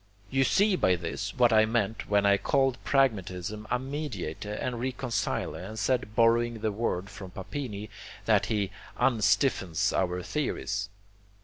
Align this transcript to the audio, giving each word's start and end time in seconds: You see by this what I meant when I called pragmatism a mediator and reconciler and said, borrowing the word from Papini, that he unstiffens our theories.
You 0.31 0.43
see 0.43 0.75
by 0.75 0.95
this 0.95 1.31
what 1.37 1.53
I 1.53 1.67
meant 1.67 2.09
when 2.09 2.25
I 2.25 2.37
called 2.37 2.79
pragmatism 2.83 3.67
a 3.69 3.77
mediator 3.77 4.53
and 4.53 4.79
reconciler 4.79 5.59
and 5.61 5.77
said, 5.77 6.15
borrowing 6.15 6.61
the 6.61 6.71
word 6.71 7.07
from 7.07 7.29
Papini, 7.29 7.87
that 8.25 8.47
he 8.47 8.71
unstiffens 8.99 9.93
our 9.93 10.23
theories. 10.23 10.89